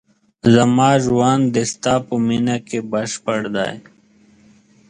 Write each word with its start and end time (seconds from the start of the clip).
زما 0.53 0.89
ژوند 1.05 1.43
د 1.55 1.57
ستا 1.71 1.93
په 2.07 2.15
مینه 2.27 2.57
کې 2.67 2.79
بشپړ 2.91 3.39
دی. 3.55 3.73